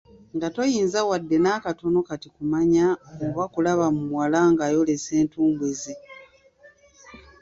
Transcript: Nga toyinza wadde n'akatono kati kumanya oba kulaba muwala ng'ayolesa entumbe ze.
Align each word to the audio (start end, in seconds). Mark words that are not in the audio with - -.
Nga 0.35 0.47
toyinza 0.55 0.99
wadde 1.09 1.37
n'akatono 1.41 1.99
kati 2.09 2.27
kumanya 2.35 2.85
oba 3.25 3.43
kulaba 3.53 3.85
muwala 3.97 4.39
ng'ayolesa 4.51 5.11
entumbe 5.21 5.69
ze. 5.81 5.95